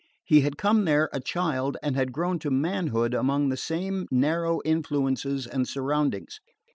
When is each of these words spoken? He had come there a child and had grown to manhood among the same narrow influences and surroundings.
He 0.25 0.41
had 0.41 0.57
come 0.57 0.85
there 0.85 1.11
a 1.13 1.19
child 1.19 1.77
and 1.83 1.95
had 1.95 2.11
grown 2.11 2.39
to 2.39 2.49
manhood 2.49 3.13
among 3.13 3.49
the 3.49 3.55
same 3.55 4.07
narrow 4.09 4.59
influences 4.65 5.45
and 5.45 5.67
surroundings. 5.67 6.39